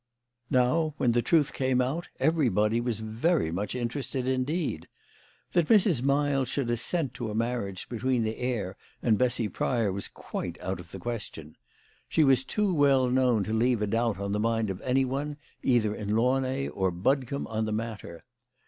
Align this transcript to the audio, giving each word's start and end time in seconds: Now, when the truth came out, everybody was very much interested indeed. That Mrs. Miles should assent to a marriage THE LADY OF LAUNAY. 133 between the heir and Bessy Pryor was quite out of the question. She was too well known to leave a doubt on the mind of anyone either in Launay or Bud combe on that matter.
Now, 0.49 0.95
when 0.97 1.11
the 1.11 1.21
truth 1.21 1.53
came 1.53 1.79
out, 1.79 2.09
everybody 2.19 2.81
was 2.81 3.01
very 3.01 3.51
much 3.51 3.75
interested 3.75 4.27
indeed. 4.27 4.87
That 5.51 5.67
Mrs. 5.67 6.01
Miles 6.01 6.49
should 6.49 6.71
assent 6.71 7.13
to 7.13 7.29
a 7.29 7.35
marriage 7.35 7.87
THE 7.87 7.97
LADY 7.97 7.99
OF 7.99 8.05
LAUNAY. 8.05 8.19
133 8.49 8.49
between 8.49 8.49
the 8.49 8.59
heir 8.59 8.77
and 9.03 9.17
Bessy 9.19 9.47
Pryor 9.47 9.91
was 9.91 10.07
quite 10.07 10.59
out 10.59 10.79
of 10.79 10.89
the 10.89 10.97
question. 10.97 11.55
She 12.09 12.23
was 12.23 12.43
too 12.43 12.73
well 12.73 13.11
known 13.11 13.43
to 13.43 13.53
leave 13.53 13.83
a 13.83 13.85
doubt 13.85 14.17
on 14.19 14.31
the 14.31 14.39
mind 14.39 14.71
of 14.71 14.81
anyone 14.81 15.37
either 15.61 15.93
in 15.93 16.15
Launay 16.15 16.67
or 16.69 16.89
Bud 16.89 17.27
combe 17.27 17.45
on 17.45 17.65
that 17.65 17.71
matter. 17.73 18.23